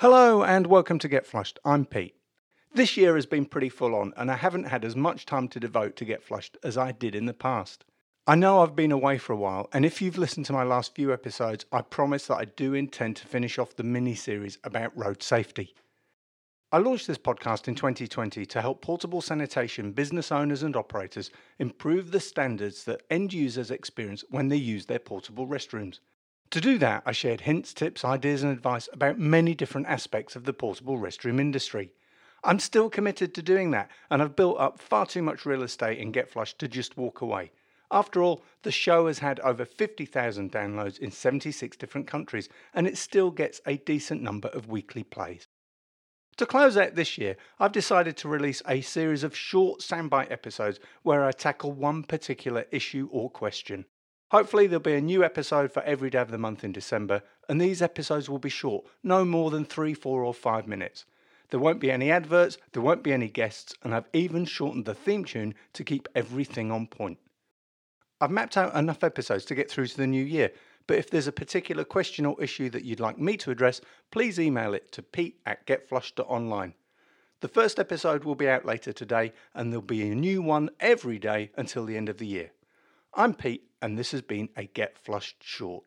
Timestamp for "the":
7.26-7.34, 13.76-13.82, 22.10-22.20, 30.44-30.52, 38.62-38.72, 56.30-56.38, 64.84-64.94, 69.96-70.06, 77.40-77.48, 81.84-81.96, 82.18-82.26